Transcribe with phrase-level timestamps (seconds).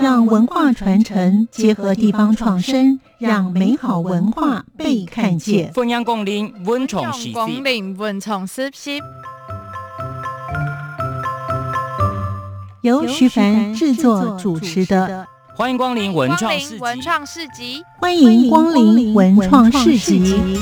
[0.00, 5.72] 让文化传承结合地方创生，让美好文化被看见。
[5.74, 9.00] 欢迎光临文创时光事，临文创时事，
[12.82, 15.26] 由徐凡制作主持的，
[15.56, 16.74] 欢迎光临文创市集。
[16.74, 17.82] 临文创市集。
[17.98, 20.60] 欢迎光临文创市集。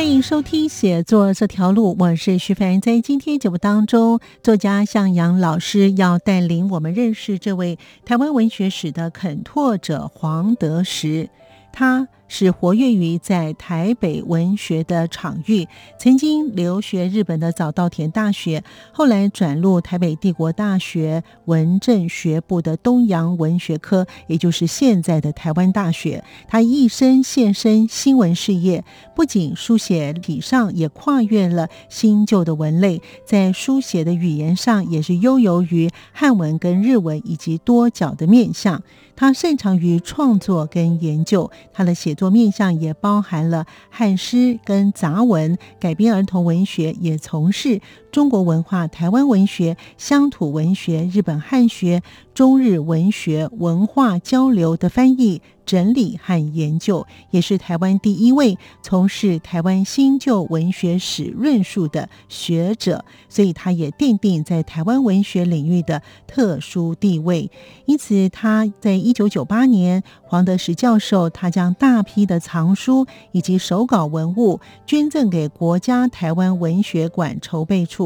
[0.00, 2.80] 欢迎收听《写作这条路》，我是徐凡。
[2.80, 11.28] 在今天节目当中，作家向阳老师要带领我们认识这位台湾文学史的肯拓者黄德时。
[11.70, 15.66] 他是活跃于在台北文学的场域，
[15.98, 18.62] 曾经留学日本的早稻田大学，
[18.92, 26.22] 后来转入台北帝国大学文政学部的东洋文学科，也就是现在的台湾大学。
[26.46, 28.84] 他一生献身新闻事业，
[29.16, 38.80] 不仅书写体上也跨越了新旧的文类，在书写的语言上也是悠游于汉文跟日文以及多角的面向。
[39.16, 47.80] 他擅长于创作跟研究，他的写作面向也包含了汉诗跟杂文、改编儿童文学，也从事
[48.10, 52.02] 中国文化、台湾文学、乡土文学、日本汉学、
[52.34, 67.50] 中日文学文化交流的翻译、整理和研究，也是台湾第一位从事台湾新旧文学史论述的学者，所以他也奠定在台湾文学领域的特殊地位。
[67.84, 77.99] 因此，他在一九九八年，黄德石教授他将大批的藏书以及手稿文物捐赠给国家台湾文学馆筹备处，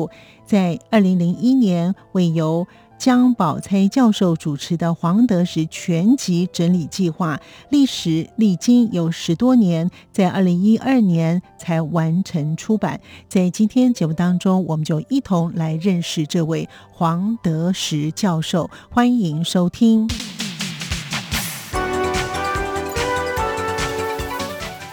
[0.46, 2.66] 在二零零一年为由。
[2.96, 13.00] 江宝钗教授主持的黄德时全集整理计划，历时历经有十多年，在二零一二年才完成出版。
[13.28, 20.08] 在今天节目当中，我们就一同来认识这位黄德时教授，欢迎收听。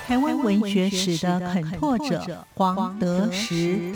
[0.07, 3.93] 台湾文学史的肯拓者黄德时。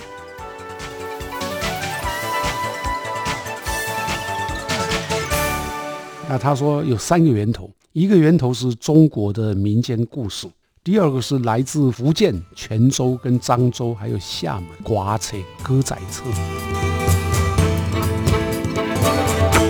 [6.28, 10.47] 那他说有三个源头，一个源头是中国的民间故事，
[10.84, 16.24] 第二个是来自福建泉州跟漳州，还有厦门刮车歌仔册。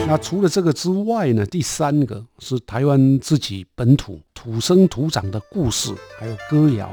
[0.08, 6.90] 那除了这个之外呢，第三个是台湾自己本土土生土长的故事，还有歌谣。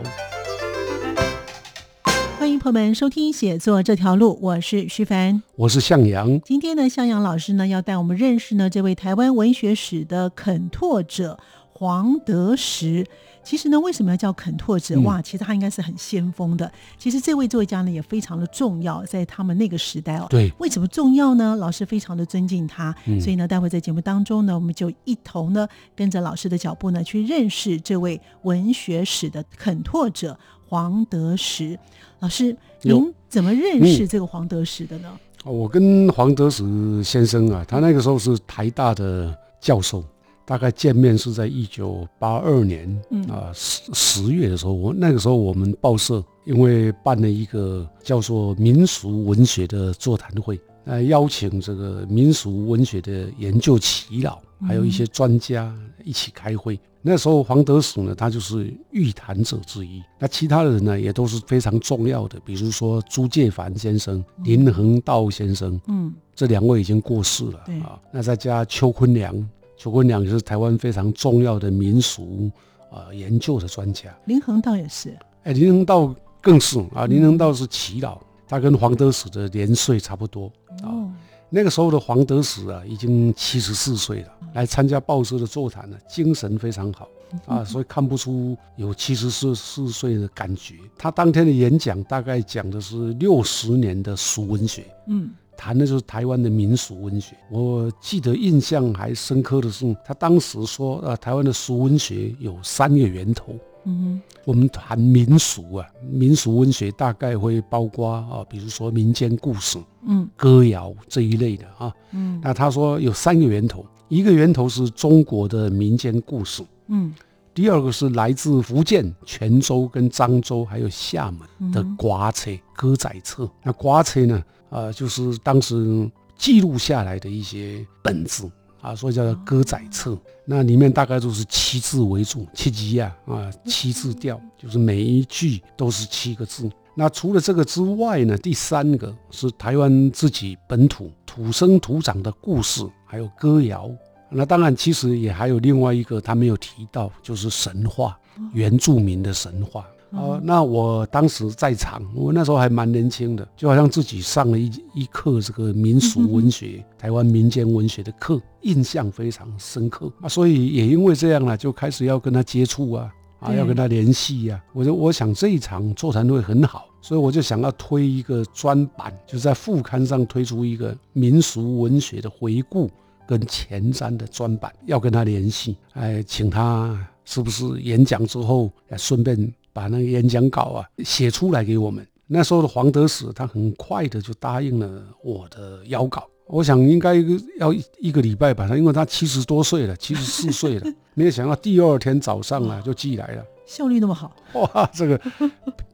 [2.63, 5.43] 朋友们收听《写作这条路》，我是徐凡。
[5.57, 11.41] 我是向阳，今天呢，向阳老师呢要带我们认识呢这位台湾文学史的肯拓者
[11.73, 13.05] 黄德时。
[13.45, 14.95] 其实呢，为什么要叫肯拓者？
[14.95, 16.71] 嗯哇，其实他应该是很先锋的。
[16.97, 20.29] 其实这位作家呢也非常的重要，在他们那个时代哦。
[20.31, 21.57] 对，为什么重要呢？
[21.57, 30.39] 老师非常的尊敬他，嗯所以呢，待会在节目当中呢，我们就一同呢跟着老师的脚步呢去认识这位文学史的肯拓者
[30.73, 31.79] 黄德石。
[32.21, 35.13] 老师，您怎么认识这个黄德石的呢？
[35.45, 36.65] 我跟黄德石
[37.05, 40.03] 先生啊，他那个时候是台大的教授，
[40.47, 43.23] 大概见面是在一九八二年嗯。
[43.25, 55.73] 啊十十月的时候，我那个时候我们报社因为办了一个叫做民俗文学的座谈会，呃，邀请这个民俗文学的研究耆老，还有一些专家
[56.05, 56.79] 一起开会。
[57.05, 60.01] 那时候黄德时呢，他就是预谈者之一。
[60.21, 67.99] 那其他的人呢，也都是非常重要的，比如说朱介凡先生、林恒道先生，嗯这两位已经过世了对啊。
[68.13, 69.35] 那再加邱坤良，
[69.77, 72.49] 邱坤良也是台湾非常重要的民俗
[72.91, 74.17] 啊研究的专家。
[74.27, 78.21] 林恒道也是，哎，林恒道更是啊，林恒道是耆老，
[78.53, 80.53] 他跟黄德史的年岁差不多
[80.83, 80.85] 啊。
[80.85, 81.11] 哦，
[81.49, 87.09] 那个时候的黄德史啊，已经七十四岁了，来参加报社的座谈呢，精神非常好
[87.47, 90.75] 啊，所以看不出有七十四四岁的感觉。
[90.99, 97.35] 他当天的演讲大概讲的是六十年的俗文学，嗯谈的就是台湾的民俗文学。
[97.51, 103.55] 我记得印象还深刻的是，他当时说，呃，台湾的俗文学有三个源头。
[103.85, 111.93] 嗯我们谈民俗啊，民俗文学大概会包括啊，比如说民间故事、嗯歌谣这一类的啊。
[112.13, 117.15] 嗯那他说有三个源头，一个源头是中国的民间故事，嗯
[117.55, 123.49] 第二个是来自福建泉州跟漳州还有厦门的瓜车歌仔册。
[123.63, 128.51] 那瓜车呢，呃，就是当时记录下来的一些本子
[128.83, 130.19] 啊，所以叫做歌仔册。
[130.45, 136.69] 那里面大概都是七字为主，七级呀啊，七字调，就是每一句都是七个字。
[136.95, 143.91] 那除了这个之外呢，第三个是台湾自己本土土生土长的故事，还有歌谣。
[144.29, 148.19] 那当然，其实也还有另外一个他没有提到，就是神话，
[148.53, 149.87] 原住民的神话。
[150.13, 160.29] 哦，那我当时在场，我那时候还蛮年轻的，就好像自己上了一一课这个民俗文学、台湾民间文学的课，印象非常深刻啊。
[160.29, 163.13] 所以也因为这样呢，就开始要跟他接触啊。
[163.41, 164.63] 啊，要跟他联系呀！
[164.73, 172.89] 我就我想这一场座谈会很好，所以我就想要推一个专版，就在副刊上推出一个民俗文学的回顾
[173.27, 182.07] 跟前瞻的专版，要跟他联系，哎，请他是不是演讲之后，顺便把那个演讲稿啊写出来给我们。
[182.27, 186.29] 那时候的黄德史他很快的就答应了我的邀稿。
[186.47, 187.15] 我想应该
[187.59, 195.19] 要一个礼拜吧，他因为他七十多岁了，七十四岁了， 没有想到第二天早上啊就寄来了，效率那么好，哇，这个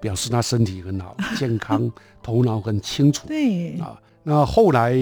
[0.01, 1.91] 表示他身体很好，健康，
[2.23, 3.29] 头脑很清楚。
[3.29, 4.97] 对啊，那后来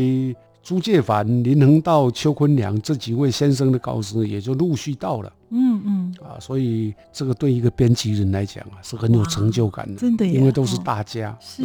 [0.67, 11.63] 朱介凡、林恒道、邱坤良这几位先生的稿子也就陆续到了，嗯嗯，啊，所以这个对一个编辑人来讲啊是很有成就感的，真的，因为都是大家，是。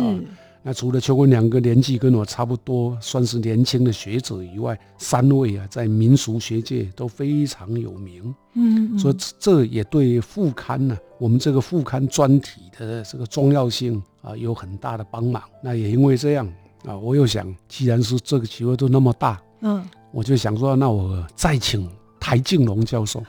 [0.62, 8.36] 那除了邱坤两个年纪跟我差不多，算是年轻的学者以外，三位啊，在民俗学界都非常有名。
[8.54, 15.42] 嗯，所以这也对副刊呢，我们这个副刊专题的这个重要性啊，有很大的帮忙。
[15.64, 16.48] 那也因为这样
[16.86, 21.90] 啊，我又想，既然是这个机会都那么大，嗯，我就想说，那我再请
[22.20, 23.24] 台静龙教授，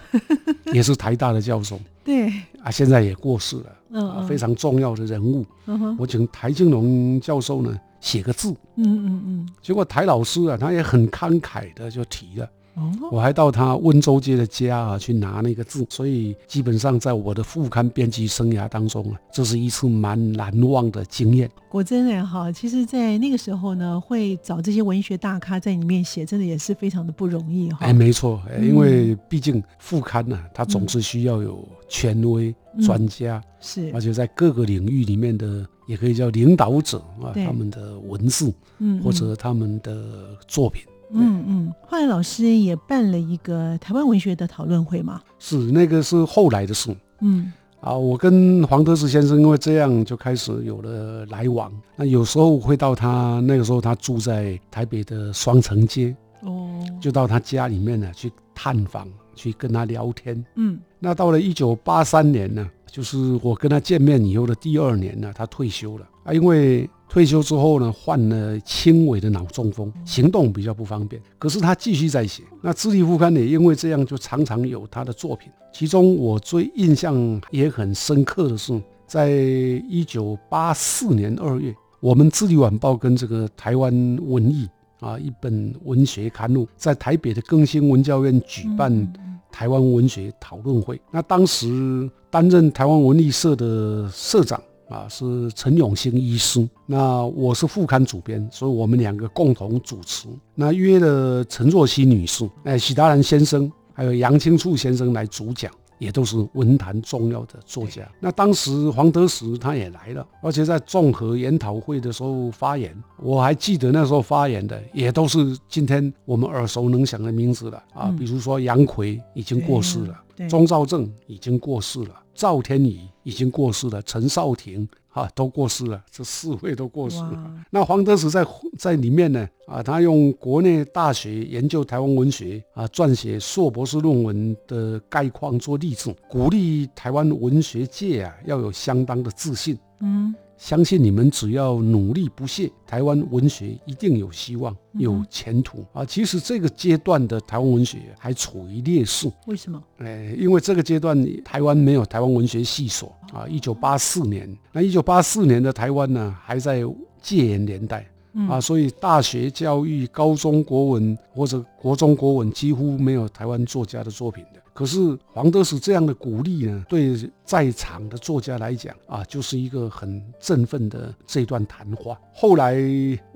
[0.72, 1.78] 也是台大的教授。
[2.04, 2.28] 对
[2.62, 5.46] 啊，现在也过世了，嗯，非常重要的人物。
[5.66, 12.48] 嗯哼，我请台静龙教授呢写个字，嗯嗯嗯，结果台老师啊，他也很慷慨的就提了。
[12.74, 21.50] 哦，我还到他温州街的家啊去拿那个字，所以基本上在我的副刊编辑生涯当中啊，这是一次蛮难忘的经验。
[21.68, 27.78] 果真的哈，其实，在那个时候呢，会找这些文学大咖在里面写，真的也是非常的不容易哈。
[27.80, 40.82] 哎，没错，因为毕竟副刊呢，它总是需要有权威专家，是，而且在各个领域里面的，也可以叫领导者啊，他们的文字，嗯，或者他们的作品。
[41.14, 45.20] 嗯嗯，后来老师也办了一个台湾文学的讨论会嘛？
[45.38, 46.94] 是，那个是后来的事。
[47.20, 51.70] 嗯，啊，我跟黄德志先生因为这样就开始有了来往。
[51.96, 60.42] 那有时候会到他那个时候他住在台北的双城街，哦，就到他家里面呢去探访，去跟他聊天。
[60.56, 66.88] 嗯，那到了一九八三年呢，就是我跟他见面以后的第二年呢，他退休了啊，因为。
[67.12, 71.20] 退休之后呢，患了轻微的脑中风，行动比较不方便。
[71.38, 72.42] 可是他继续在写。
[72.62, 75.52] 那《智利副刊》也因为这样，就常常有他的作品。
[75.74, 83.92] 其中我最印象也很深刻的是，在一九八四年二月，我们《智利晚报》跟这个台湾
[84.22, 84.66] 文艺
[84.98, 89.12] 啊一本文学刊物，在台北的更新文教院举办
[89.50, 90.98] 台湾文学讨论会。
[91.10, 94.58] 那当时担任台湾文艺社的社长。
[94.92, 100.28] 啊，是陈永兴医师，那我是副刊主编，所以我们两个共同主持。
[100.54, 108.06] 那约了陈若曦女士、哎，许达兰先生，还有杨清处先生来主讲，也都是文坛重要的作家。
[108.20, 122.10] 那当时黄德时他也来了，而且在综合研讨会的时候发言，我还记得那时候发言的也都是今天我们耳熟能详的名字了啊，比如说杨奎已经过世了，钟兆正已经过世了。
[122.34, 127.54] 赵天宇已经过世了，陈少廷啊都过世了，这四位都过世了。
[127.70, 128.46] 那黄德时在
[128.78, 139.78] 在里面呢啊，他用国内大学研究台湾文学啊，撰写硕博士论文的概况做例子，鼓励台湾文学界啊要有相当的自信。
[140.00, 140.34] 嗯。
[140.62, 146.04] 相信你们只要努力不懈，台湾文学一定有希望、有前途啊！
[146.04, 149.82] 其实这个阶段的台湾文学还处于劣势，为什么？
[149.98, 153.44] 哎，因为这个阶段台湾没有台湾文学系所啊。
[153.48, 156.80] 一九八四年，那一九八四年的台湾呢，还在
[157.20, 158.08] 戒严年代
[158.48, 164.61] 啊，所以大学教育、高中国文或者国中国文几乎没有台湾作家的作品的。
[164.74, 167.14] 可是黄德史这样的鼓励呢，对
[167.44, 172.18] 在场的作家来讲啊，就是一个很振奋的这段谈话。
[172.34, 172.76] 后来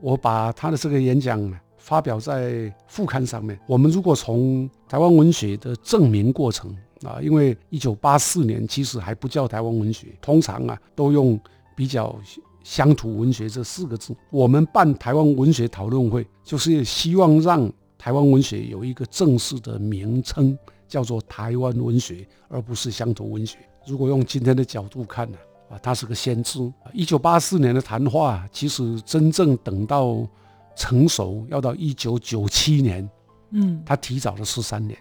[0.01, 3.59] 我把他的这个演讲发表在副刊上面。
[3.67, 11.39] 我们如果从台湾文学的证明过程啊，因为一九八四年其实还不叫台湾文学，通常啊都用
[11.77, 12.19] 比较
[12.65, 14.17] 乡土文学这四个字。
[14.31, 20.59] 我们办台湾文学讨论会，就是希望让台湾文学有一个正式的名称。
[20.89, 23.59] 叫做台湾文学，而不是乡土文学。
[23.87, 25.39] 如果用今天的角度看呢，
[25.71, 26.73] 啊，他是个先知。
[26.93, 30.27] 一九八四年的谈话，其实真正等到
[30.77, 33.09] 成熟，要到一九九七年，
[33.51, 34.99] 嗯，他提早了十三年。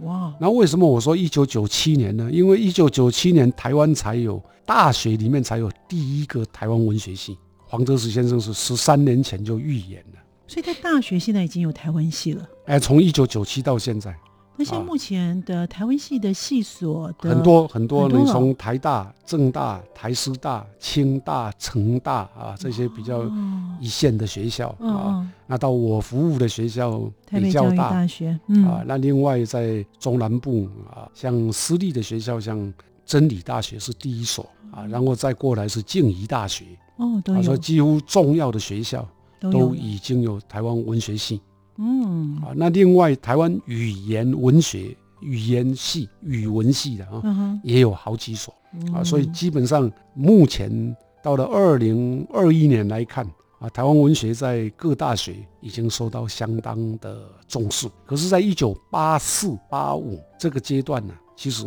[0.00, 2.30] 哇，那为什么我说一九九七年呢？
[2.30, 10.20] 因为一九九七年台湾才有大学里面才有第一个台湾文学系，黄德时先生是十三年前就预言了。
[10.46, 12.48] 所以在大学现在已经有台湾系了。
[12.66, 14.16] 哎，从一九九七到现在，
[14.58, 23.32] 那现在目前的台湾系的系所的很多很多，你从台大、政大、台师大、清大、成大啊这些比较哦
[23.80, 28.66] 一线的学校嗯啊，嗯，那到我服务的学校台北教育北交大大学，嗯。
[28.66, 32.74] 啊，那另外在中南部啊，像私立的学校，像
[33.06, 36.64] 真理大学是第一所啊，然后再过来是静宜大学，
[36.96, 37.56] 哦都啊，所有。
[37.56, 39.06] 以几乎重要的学校
[39.38, 41.40] 都都，已经有台湾文学系
[41.78, 42.52] 嗯啊。
[42.54, 48.52] 那另外台湾语言文学、语言系、语文系的啊，也有好几所
[48.92, 53.26] 啊，嗯所以基本上目前到了二零二一年来看
[53.58, 57.88] 啊，台湾文学在各大学已经受到相当的重视。
[58.06, 61.64] 可是，在一九八四、八五这个阶段呢，其实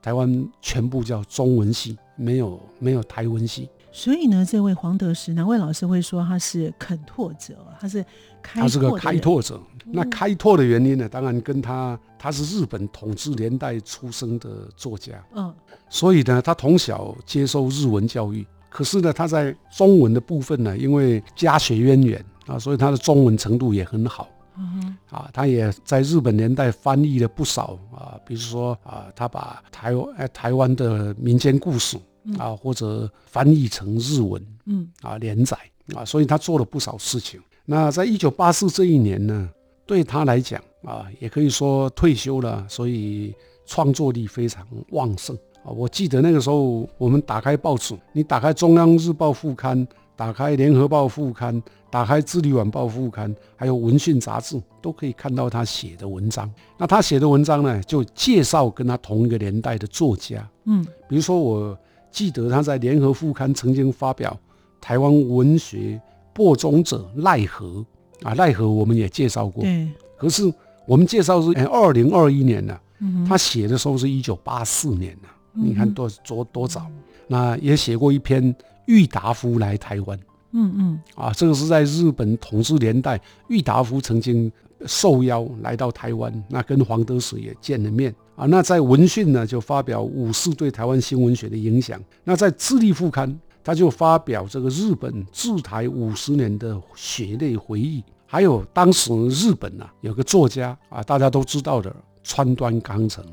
[0.00, 8.04] 台湾全部叫中文系，没有没有台文系，所以呢，这位黄德时哪位老师会说他是肯拓者，他是
[8.42, 9.60] 开他是个开拓者。
[9.86, 15.54] 那开拓的原因呢，当然跟他他是日本统治年代出生的作家，嗯
[15.88, 18.44] 所以呢，他从小接受日文教育。
[18.68, 25.30] 可是呢，他在中文的部分呢，因为家学渊源啊，所以他的中文程度也很好嗯哼啊。
[25.32, 31.96] 他也在日本年代翻译了不少啊，比如说啊，他把台湾呃台湾的民间故事
[32.38, 35.56] 啊，或者翻译成日文嗯啊连载
[35.94, 37.40] 啊，所以他做了不少事情。
[37.66, 39.48] 那在一九八四这一年呢，
[39.86, 43.34] 对他来讲啊，也可以说退休了，所以
[43.66, 45.70] 创作力非常旺盛啊。
[45.70, 56.50] 我记得那个时候，我们打开报纸，你打开中央日报副刊，打开联合报副刊，打开智利晚报副刊，还有文讯杂志，都可以看到他写的文章。
[56.76, 61.78] 那他写的文章呢，就介绍跟他同一个年代的作家，嗯比如说，我
[62.14, 64.38] 记得他在联合副刊曾经发表
[64.80, 66.00] 台湾文学
[66.32, 67.84] 播种者奈何
[68.22, 69.64] 啊，奈何我们也介绍过。
[69.64, 70.42] 对，可是
[70.86, 76.86] 我们介绍是哎二零二一年呢、嗯他写的时候是一九八四年呢、嗯你看多多多早。
[77.26, 78.54] 那也写过一篇
[78.86, 80.18] 郁达夫来台湾。
[80.52, 81.00] 嗯嗯。
[81.16, 84.50] 啊，这个是在日本统治年代，郁达夫曾经
[84.86, 88.46] 受邀来到台湾，那跟黄德水也见了面啊。
[88.46, 92.00] 那在文讯呢，就发表武士对台湾新文学的影响。
[92.24, 98.02] 那在智利副刊，他就发表这个日本治台五十年的血泪回忆。
[98.26, 103.24] 还有当时日本啊，有个作家啊，大家都知道的川端康成，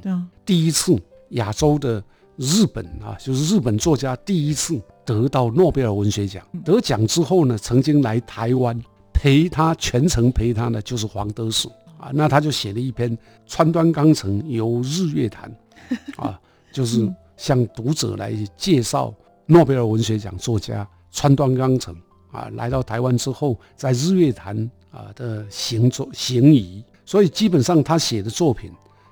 [0.45, 0.95] 第一次
[1.29, 2.03] 亚洲的
[2.35, 6.45] 日本啊，就是日本作家第一次得到诺贝尔文学奖。
[6.63, 8.79] 得奖之后呢，曾经来台湾
[9.11, 11.67] 陪他全程陪他呢就是黄德时
[12.01, 13.15] 啊，那他就写了一篇
[13.45, 15.55] 《川端康成游日月潭
[16.21, 16.39] 》啊，
[16.73, 19.13] 就是向读者来介绍
[19.45, 21.95] 诺贝尔文学奖作家川端康成
[22.31, 24.57] 啊，来到台湾之后，在日月潭
[24.89, 28.71] 啊的行走行仪，所以基本上他写的作品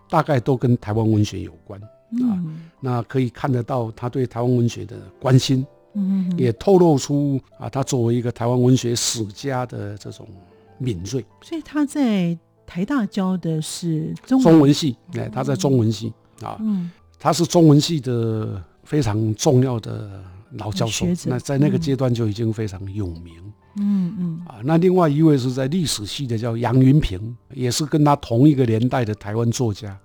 [0.09, 1.79] 大概都跟台湾文学有关。
[2.11, 10.27] 嗯那可以看得到他对台湾文学的关心，嗯嗯，也透露出啊，他作为一个台湾文学史家的这种
[10.79, 11.23] 敏锐。
[11.43, 12.35] 所以他在
[12.69, 16.91] 台大教的是中中文系，哎，他在中文系啊，嗯。
[17.17, 21.81] 他是中文系的非常重要的老教授那在那个嗯。
[21.81, 23.33] 阶段就已经非常有名。
[23.75, 24.41] 嗯嗯。
[24.45, 29.97] 啊，那另外一位是在历史系的，叫杨云平，也是跟他同一个年代的台湾作家。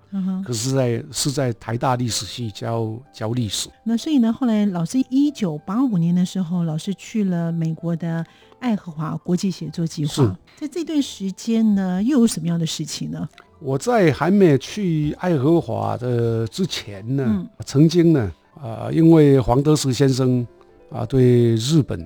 [0.45, 3.69] 可是在是在台大历史系教教历史。
[3.83, 8.25] 那所以呢，后来老师一九八五年的时候，老师去了美国的
[8.59, 10.37] 爱荷华国际写作计划。
[10.55, 13.27] 在这段时间呢，又有什么样的事情呢？
[13.59, 18.31] 我在还没去爱荷华的之前呢，嗯曾经呢，
[18.61, 20.45] 啊、因为黄德时先生
[20.91, 21.99] 啊、对日本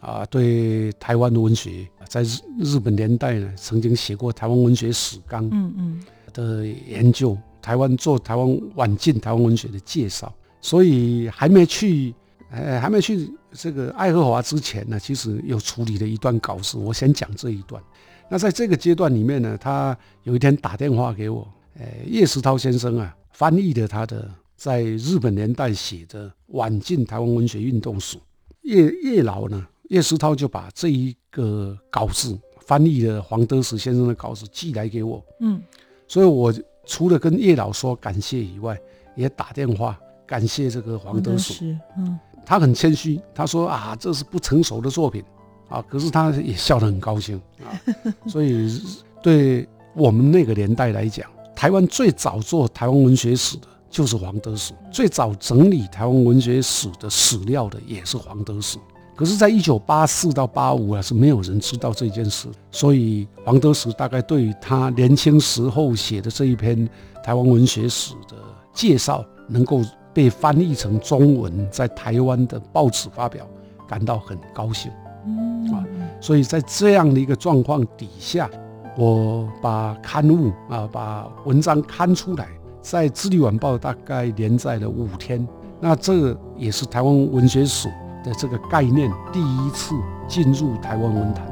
[0.00, 6.00] 啊、对台湾的文学，在日日本年代呢，曾经写过《台湾文学史纲》嗯嗯
[6.32, 12.14] 的研究，台湾做台湾晚近台湾文学的介绍，所以还没去，
[12.50, 17.82] 呃，还没去这个爱荷华之前呢，其实有处理了一段稿子，我先讲这一段。
[18.28, 21.46] 那在这个阶段里面呢，他有一天打电话给我，
[21.78, 28.16] 呃，叶石涛先生啊，翻译了他的在日本年代写的《晚近台湾文学运动史》。
[28.62, 35.60] 叶叶老呢，叶石涛就把这一个稿子翻译了黄德时先生的稿子寄来给我，嗯
[36.06, 36.52] 所以我
[36.84, 38.78] 除了跟叶老说感谢以外，
[39.16, 41.76] 也打电话感谢这个黄德时。
[41.96, 42.18] 嗯
[42.50, 45.22] 他很谦虚，他说啊，这是不成熟的作品
[45.68, 47.70] 啊，可是他也笑得很高兴啊。
[48.26, 48.82] 所以
[49.22, 58.78] 对我们那个年代来讲，台湾最早做台湾文学史的就是黄德史，最早整理台湾文学史的史料的也是黄德史。
[59.14, 66.88] 可是，在一九八四到八五啊，是没有人知道这件事，所以黄德时大概对于他年轻时候写的这一篇
[67.22, 68.36] 台湾文学史的
[68.74, 73.46] 介绍，能够被翻译成中文，在台湾的报纸发表，
[73.88, 74.90] 感到很高兴。
[75.26, 75.84] 嗯啊，
[76.20, 78.50] 所以在这样的一个状况底下，
[78.96, 82.48] 我把刊物啊，把文章刊出来，
[82.80, 85.46] 在《智利晚报》大概连载了五天，
[85.80, 87.88] 那这也是台湾文学史。
[88.22, 89.94] 的这个概念第一次
[90.28, 91.49] 进入台湾文坛。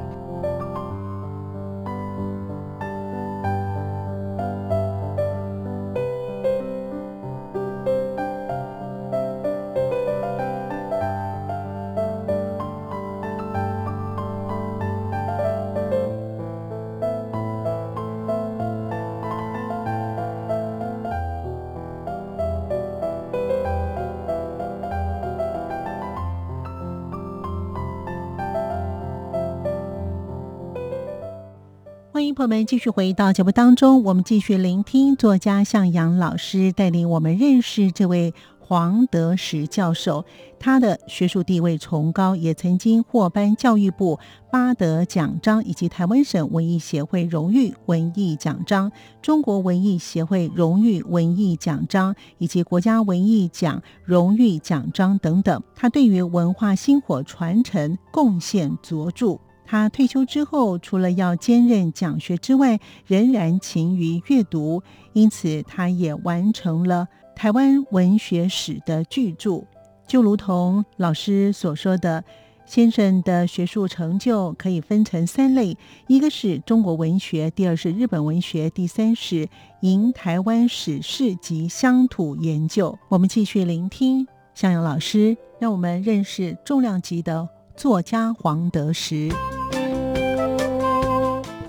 [32.39, 40.23] 朋友们继续回到节目当中，我们继续聆听作家向阳老师带领我们认识这位黄德石教授。
[40.57, 44.17] 他的学术地位崇高，也曾经获颁教育部
[44.49, 48.89] 八德奖章，以及台湾省文艺协会荣誉文艺奖章、
[49.21, 55.61] 中国文艺协会荣誉文艺奖章以及国家文艺奖荣誉奖章等等。
[55.75, 59.37] 他对于文化薪火传承贡献卓著。
[59.71, 64.81] 他退休之后，除了要兼任讲学之外，仍然勤于阅读，
[65.13, 69.63] 因此他也完成了台湾文学史的巨著。
[70.07, 72.23] 就如同老师所说的，
[72.65, 79.47] 先生的学术成就可以分成三类：一个是中国文学，第二是日本文学，第三是
[79.81, 82.97] 迎台湾史事及乡土研究。
[83.07, 89.29] 我们继续聆听向阳老师，让我们认识重量级的作家黄德时。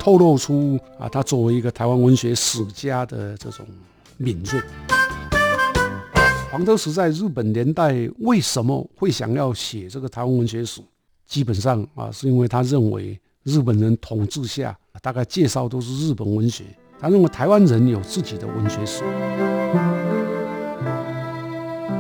[0.01, 3.67] 透露出啊，他作为一个台湾文学史家的这种
[4.17, 4.59] 敏锐。
[6.51, 10.81] 黄德时在日本年代为什么会想要写这个台湾文学史？
[11.27, 16.65] 基本上啊，是因为他认为日本人统治下，大概介绍都是日本文学，
[16.99, 19.05] 他认为台湾人有自己的文学史。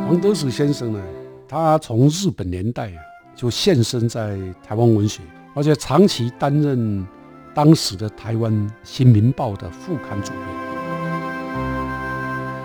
[0.08, 1.02] 黄德时先生呢，
[1.46, 2.90] 他从日本年代
[3.36, 5.20] 就现身在台湾文学，
[5.54, 7.06] 而且长期担任。
[7.54, 8.52] 当时的台湾
[8.84, 10.44] 《新民报》的副刊主编，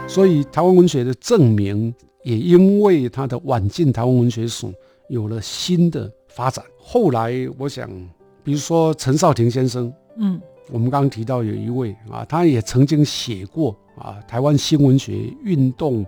[0.07, 1.93] 所以台湾文学的证明
[2.23, 4.67] 也因为他的晚进台湾文学史
[5.09, 6.63] 有了新的发展。
[6.79, 7.89] 后来，我想，
[8.43, 10.39] 比如说陈少廷先生，嗯，
[10.71, 16.05] 我们刚刚提到有一位啊，他也曾经写过啊台湾新文学运动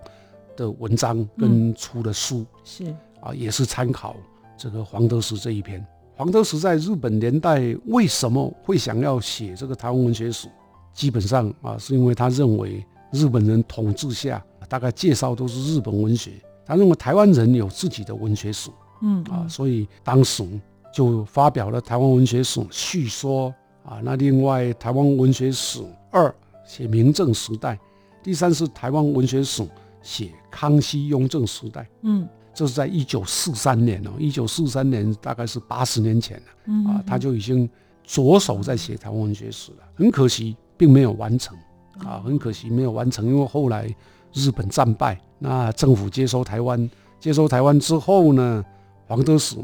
[0.55, 2.85] 的文章跟出的书，是
[3.21, 4.15] 啊，也是参考
[4.55, 5.83] 这个黄德时这一篇。
[6.17, 10.47] 黄德时在日本年代为什么会想要写这个台湾文学史？
[10.91, 16.31] 基本上啊，是因为他认为日本人统治下，大概介绍都是日本文学，
[16.65, 18.71] 他认为台湾人有自己的文学史，
[19.03, 20.43] 嗯啊，所以当时
[20.91, 23.53] 就发表了《台湾文学史叙说》
[23.87, 23.99] 啊。
[24.01, 26.27] 那另外《台湾文学史二》
[26.65, 27.77] 写明正时代，
[28.23, 29.61] 第三是《台湾文学史》
[30.01, 32.27] 写康熙、雍正时代，嗯。
[32.57, 37.69] 这是在一九四三年哦，一九四三年大概是八十年前了，啊，他就已经
[38.03, 39.77] 着手在写台湾文学史了。
[39.93, 41.55] 很可惜，并没有完成，
[41.99, 43.87] 啊，很可惜没有完成，因为后来
[44.33, 46.89] 日本战败，那政府接收台湾，
[47.19, 48.65] 接收台湾之后呢，
[49.05, 49.55] 黄德时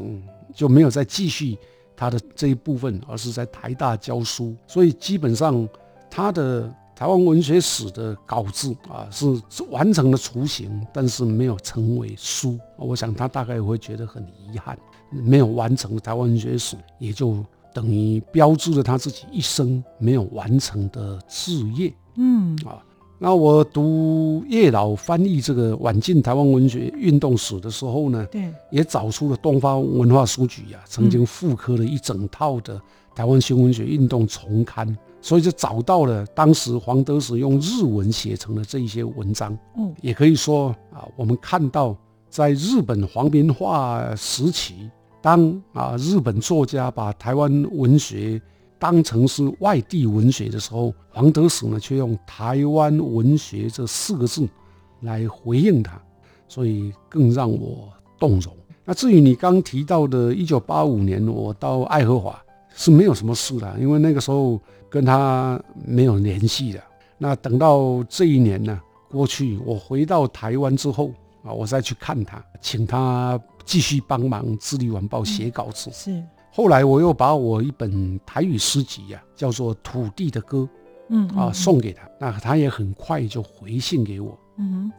[0.54, 1.58] 就没有再继续
[1.96, 5.68] 他的这一部分，而是在台大教书，所以基本上
[6.08, 6.72] 他的。
[6.96, 9.26] 台湾文学史的稿子啊，是
[9.70, 12.58] 完成了雏形，但是没有成为书。
[12.78, 14.78] 我想他大概会觉得很遗憾，
[15.10, 21.92] 没有完成台湾文学史，也就等于标志了他自己一生没有完成的事业。
[22.14, 22.80] 嗯啊，
[23.18, 32.80] 那我读叶老翻译这个晚近台湾文学运动史的时候呢，对，也找出了东方文化书局呀曾经复刻了一整套的
[33.16, 34.96] 台湾新文学运动重刊。
[35.24, 41.96] 所以就找到了当时黄德时用日文写成的这一些文章，嗯，也可以说啊，我们看到
[42.28, 44.90] 在日本皇民化时期，
[45.22, 48.38] 当啊日本作家把台湾文学
[48.78, 54.46] 当成是外地文学的时候，黄德时呢却用台湾文学这四个字
[55.00, 55.98] 来回应他，
[56.46, 58.54] 所以更让我动容。
[58.84, 62.38] 那至于你刚提到的1985年，我到爱荷华
[62.74, 64.60] 是没有什么事的，因为那个时候
[64.94, 66.80] 跟他没有联系了。
[67.18, 68.80] 那等到这一年呢
[69.10, 71.10] 过去，我回到台湾之后
[71.42, 75.90] 啊，我再去看他，请他继续帮忙《智利晚报》写稿子。
[75.92, 80.58] 是，后来我又把我一本台语诗集呀、叫做《土地的歌》
[81.08, 84.38] 嗯啊送给他，那他也很快就回信给我。
[84.58, 84.92] 嗯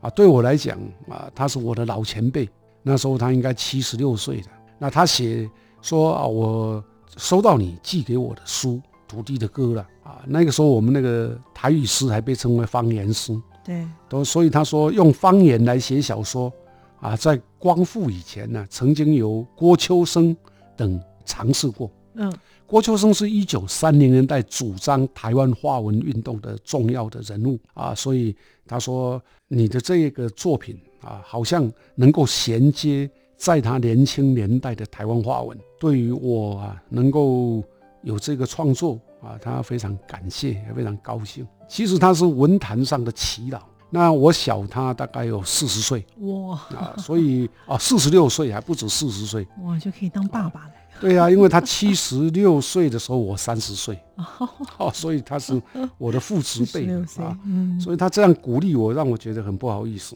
[0.00, 2.48] 啊，对我来讲啊，他是我的老前辈，
[2.84, 4.46] 那时候他应该七十六岁了。
[4.78, 5.50] 那他写
[5.82, 6.84] 说啊，我
[7.16, 8.76] 收到你寄给我的书
[9.10, 10.22] 《土地的歌》了啊。
[10.26, 16.52] 那个时候我们那个台语诗还被称为方言诗，对，都所以他说用方言来写小说
[17.00, 20.36] 啊，在光复以前呢，曾经由郭秋生
[20.76, 21.90] 等尝试过。
[22.14, 22.32] 嗯
[22.70, 35.58] 郭秋生是一九三零年代主张台湾话文运动的重要的人物啊，所以他说你的这个作品啊，好像能够衔接在他年轻年代的台湾话文。
[35.80, 37.60] 对于我啊，能够
[38.02, 41.46] 有这个创作啊，他非常感谢，也非常高兴。
[41.68, 43.60] 其实他是文坛上的奇老，
[43.90, 49.46] 那我小他大概有四十岁哇啊，所以啊，四十六岁还不止四十岁。
[49.62, 50.70] 哇就可以当爸爸了。
[51.00, 55.60] 对呀、因为他七十六岁的时候，我三十岁，哦，哦，所以他是
[55.96, 56.86] 我的父 执辈
[57.22, 60.14] 啊，，嗯，所以他这样鼓励我，让我觉得很不好意思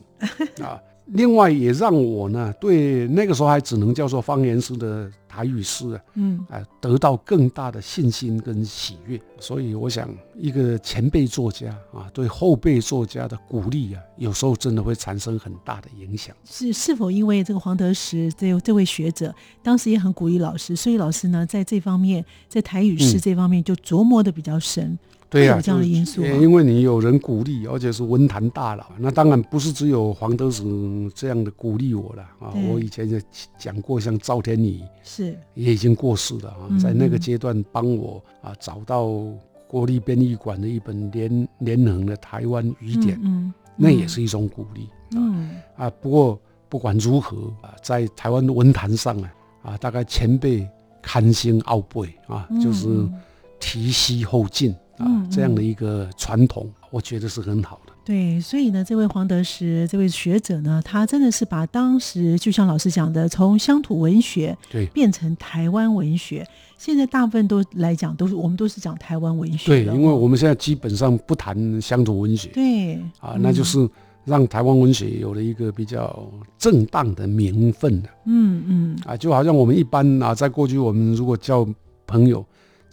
[0.63, 0.79] 啊。
[1.07, 9.21] 另外也让我呢，对那个时候还只能叫做方言诗的台语诗啊，嗯啊，得到更大的信心跟喜悦。
[9.39, 16.35] 所以我想，一个前辈作家啊，对后辈作家的鼓励啊，有时候真的会产生很大的影响。
[16.45, 24.99] 是是否因为这个黄德时这这位学者当时也很鼓励老师，所以老师呢在这方面，在台语诗嗯这方面就琢磨的比较深。
[25.35, 30.63] 对呀、会有这样的因素因为你有人鼓励，而且是文坛大佬，那当然不是只有黄德时
[31.13, 32.55] 这样的鼓励我了啊。
[32.71, 33.21] 我以前也
[33.59, 39.09] 讲过，像赵天宇是，也已经过世了啊嗯，在那个嗯阶段帮我啊找到
[39.67, 45.51] 国立编译馆的一本联联横的台湾语典，嗯，嗯那也是一种鼓励嗯。
[45.77, 45.91] 啊。
[46.01, 50.65] 不过不管如何啊，在台湾的文坛上啊啊，大概前辈
[51.03, 53.13] 堪兴傲背啊，嗯就是嗯。
[53.61, 57.93] 提膝后进啊嗯这样的一个传统，我觉得是很好的。
[58.05, 64.87] 对，所以呢，这位黄德时这位学者呢，他真的是把当时就像老师讲的，从乡土文学对。
[64.87, 66.47] 变成台湾文学。
[66.77, 72.51] 现在大部分都来讲，都是我们都是讲台湾文学对，因为哦我们现在基本上不谈乡土文学。
[72.51, 73.89] 对啊，那就是
[74.27, 78.99] 让台湾文学有了一个比较正当的名分了嗯嗯。
[79.07, 81.67] 啊，就好像我们一般啊，在过去我们如果叫
[82.07, 82.45] 朋友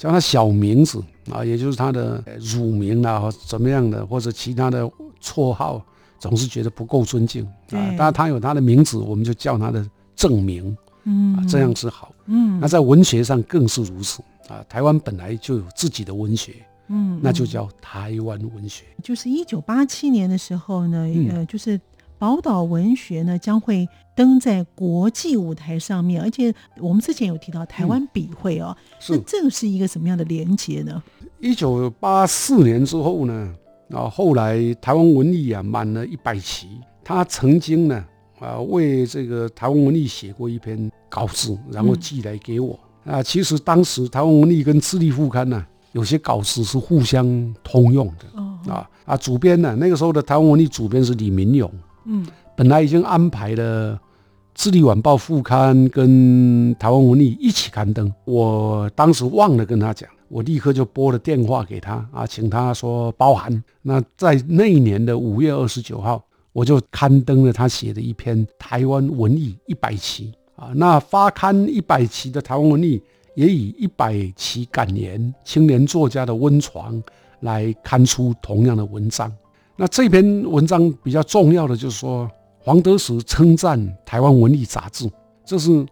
[0.01, 0.99] 叫他小名字
[1.31, 4.89] 啊，也就是他的呃乳名啊，或怎么样的，或者其他的
[5.21, 5.79] 绰号，
[6.17, 7.77] 总是觉得不够尊敬啊。
[7.95, 12.11] 当然他有他的名字，我们就叫他的正名嗯啊，这样是好。
[12.25, 16.55] 嗯那在文学上更是如此啊，台湾本来就有自己的文学，
[16.87, 18.85] 嗯那就嗯叫台湾文学。
[19.03, 21.79] 就是一九八七年的时候呢，嗯呃，就是
[22.17, 23.87] 宝岛文学呢将会
[24.21, 28.77] 登在国际舞台上面，而且我们之前有提到台湾笔会哦，
[29.09, 29.19] 那是。
[29.25, 31.01] 这个是一个什么样的连接呢？
[31.39, 33.51] 一九八四年之后呢，
[33.89, 36.67] 啊，后来台湾文艺啊满了一百期，
[37.03, 38.05] 他曾经呢
[38.39, 42.79] 啊为这个台湾文艺写过一篇稿子，然后嗯寄来给我。
[43.03, 47.25] 啊，其实当时台湾文艺跟智利副刊呢、有些稿子是互相
[47.63, 51.71] 通用的哦，啊啊，主编呢那个时候的台湾文艺主编是李明勇，
[52.05, 52.23] 嗯。
[52.53, 53.95] 本来已经安排了
[54.61, 63.51] 《智利晚报》副刊跟台湾文艺一起刊登，我当时忘了跟他讲，我立刻就拨了电话给他啊，请他说包涵。
[63.81, 70.31] 那在那一年的五月二十九号，我就刊登了他写的一篇《台湾文艺一百期》
[70.63, 70.71] 啊。
[70.75, 73.01] 那发刊一百期的台湾文艺，
[73.33, 77.01] 也以一百期感言青年作家的温床
[77.39, 79.33] 来刊出同样的文章。
[79.75, 82.29] 那这篇文章比较重要的就是说，
[82.63, 85.09] 黄德时称赞台湾文艺杂志，
[85.43, 85.85] 这是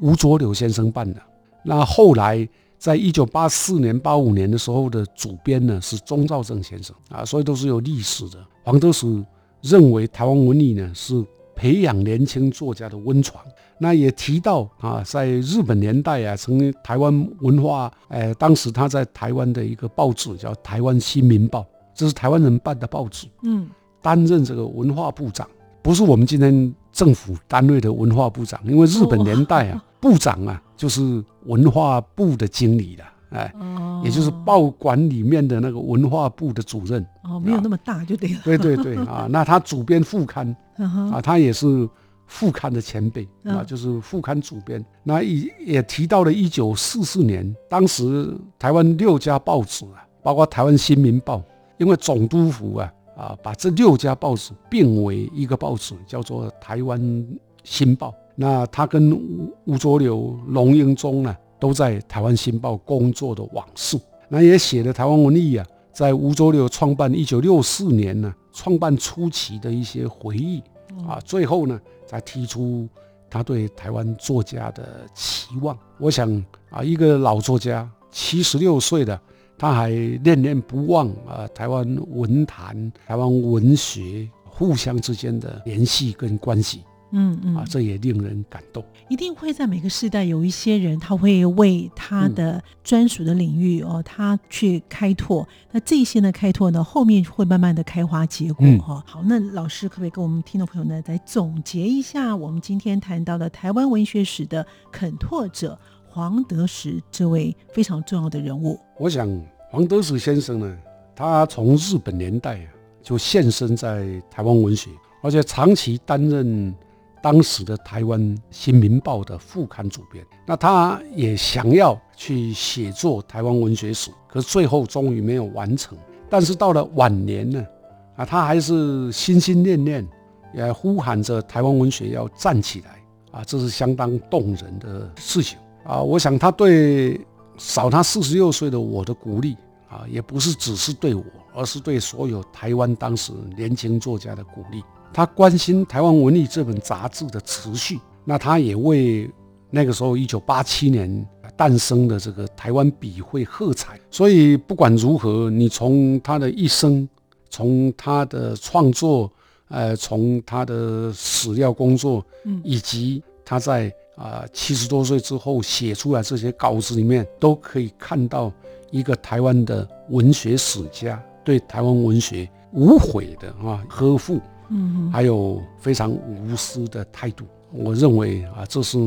[0.00, 1.20] 吴浊流先生办的。
[1.62, 8.38] 那后来在一九八四年、八五年的时候的主编呢是钟兆正先生啊，所以都是有历史的。
[8.62, 9.24] 黄德时
[9.60, 11.22] 认为台湾文艺呢是
[11.54, 13.44] 培养年轻作家的温床。
[13.76, 21.60] 那也提到啊，在日本年代啊，曾经台湾文化，呃，当时他在台湾的一个报纸叫《台湾新民报》，
[21.94, 23.26] 这是台湾人办的报纸。
[23.42, 23.68] 嗯
[24.00, 25.48] 担任这个文化部长，
[25.84, 37.06] 不是我们今天政府单位的文化部长，因为日本年代啊，部长啊就是文化部的经理了，哎，哦，也就是报馆里面的那个文化部的主任。
[37.22, 38.40] 哦，没有那么大就对了。
[38.42, 41.86] 对对对啊， 那他主编副刊嗯啊，他也是
[42.26, 44.82] 副刊的前辈嗯啊，就是副刊主编。
[45.02, 51.42] 那也也提到了一九四四年，当时台湾六家报纸啊，包括台湾新民报，
[51.76, 57.26] 因为总督府啊啊把这六家报纸并为一个报纸，叫做台湾
[57.62, 58.14] 新报。
[58.36, 63.98] 那他跟吴吴浊流、龙应忠呢，都在台湾新报工作的往事。
[64.28, 70.60] 那也写了台湾文艺啊，在吴浊流创办一九六四年呢，创办初期的一些回忆
[71.06, 72.88] 啊，最后呢，才提出
[73.30, 75.78] 他对台湾作家的期望。
[75.98, 76.28] 我想
[76.70, 79.20] 啊，一个老作家，七十六岁的，
[79.56, 86.82] 他还念念不忘啊，台湾文坛、台湾文学互相之间的联系跟关系
[87.16, 88.84] 嗯嗯啊，这也令人感动。
[89.08, 95.46] 一定会在每个时代有一些人，他会为他的专属的领域哦，他去开拓。
[95.70, 105.78] 那这些呢，开拓呢，后面会慢慢的开花结果嗯哈、好，那老师可不可以跟我们听众朋友呢，来总结一下我们今天谈到的台湾文学史的肯拓者
[106.14, 108.78] 黄德时这位非常重要的人物？
[109.00, 109.28] 我想
[109.68, 110.78] 黄德时先生呢，
[111.12, 112.70] 他从日本年代啊
[113.02, 114.90] 就现身在台湾文学，
[115.22, 116.72] 而且长期担任
[117.20, 120.24] 当时的台湾《新民报》的副刊主编。
[120.46, 125.98] 那他也想要去写作台湾文学史，可是最后终于没有完成。
[126.30, 127.66] 但是到了晚年呢，
[128.14, 130.06] 啊，他还是心心念念，
[130.54, 136.00] 也呼喊着台湾文学要站起来啊，这是相当动人的事情啊。
[136.00, 137.20] 我想他对
[137.56, 139.56] 少他四十六岁的我的鼓励
[139.88, 144.82] 啊，也不是只是对我，而是对所有台湾当时年轻作家的鼓励。
[145.12, 149.30] 他关心《台湾文艺》这本杂志的持续，那他也为
[149.70, 151.24] 那个时候一九八七年
[151.56, 153.96] 诞生的这个台湾笔会喝彩。
[154.10, 157.08] 所以不管如何，你从他的一生，
[157.48, 159.30] 从他的创作，
[159.68, 168.52] 呃，从他的史料工作，嗯以及他在啊七十多岁之后写出来这些稿子里面，都可以看到
[168.90, 174.40] 一个台湾的文学史家对台湾文学无悔的啊呵护。
[174.70, 177.44] 嗯还有非常无私的态度。
[177.70, 178.98] 我认为啊，这是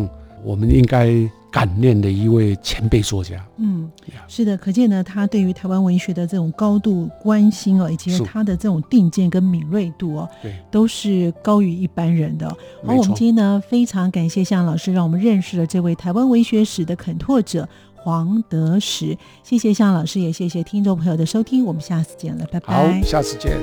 [0.43, 1.11] 我们应该
[1.51, 3.43] 感念的一位前辈作家。
[3.57, 3.89] 嗯，
[4.27, 12.47] 是的，可见呢，他对于台湾文学的这种高度关心哦，以及他的这种定见跟敏锐度哦，对，都是高于一般人的。
[12.85, 19.17] 而我们今天呢，非常感谢向老师，让我们认识了这位台湾文学史的垦拓者黄德石。
[19.43, 23.01] 谢谢向老师，也谢谢听众朋友的收听，我们下次见了，拜拜好拜，。
[23.01, 23.57] 下次见。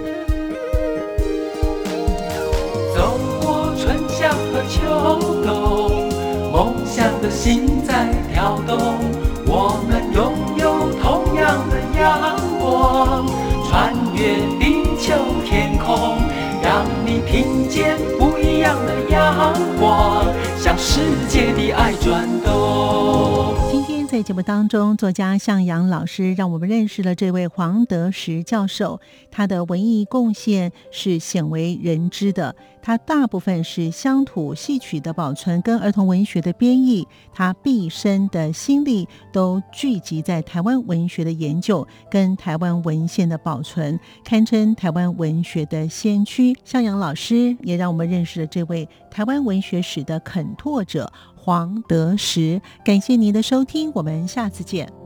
[2.94, 5.33] 走过春夏和秋冬，
[7.04, 8.96] 样的心在跳动。
[9.46, 13.26] 我们拥有同样的阳光，
[13.68, 15.12] 穿越地球
[15.44, 16.16] 天空，
[16.62, 20.24] 让你听见不一样的阳光，
[20.58, 21.93] 向世界的爱。
[24.14, 29.00] 在节目当中，作家向阳老师让我们认识了这位黄德石教授。
[29.28, 46.56] 他的文艺贡献是鲜为人知的，他大部分是乡土戏曲的保存跟儿童文学的编译，他毕生的心力都聚集在台湾文学的研究跟台湾文献的保存，堪称台湾文学的先驱。
[46.64, 51.12] 向阳老师也让我们认识了这位台湾文学史的垦拓者
[51.44, 52.62] 黄德时。
[52.82, 55.03] 感谢您的收听，我们下次见。